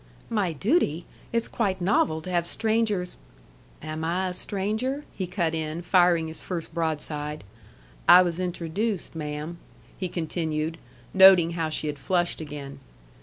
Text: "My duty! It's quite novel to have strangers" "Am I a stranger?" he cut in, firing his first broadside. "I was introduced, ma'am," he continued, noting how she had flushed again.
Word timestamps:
"My 0.31 0.51
duty! 0.51 1.05
It's 1.31 1.47
quite 1.47 1.79
novel 1.79 2.23
to 2.23 2.31
have 2.31 2.47
strangers" 2.47 3.17
"Am 3.83 4.03
I 4.03 4.29
a 4.29 4.33
stranger?" 4.33 5.05
he 5.13 5.27
cut 5.27 5.53
in, 5.53 5.83
firing 5.83 6.27
his 6.27 6.41
first 6.41 6.73
broadside. 6.73 7.43
"I 8.09 8.23
was 8.23 8.39
introduced, 8.39 9.13
ma'am," 9.13 9.59
he 9.99 10.09
continued, 10.09 10.79
noting 11.13 11.51
how 11.51 11.69
she 11.69 11.85
had 11.85 11.99
flushed 11.99 12.41
again. 12.41 12.79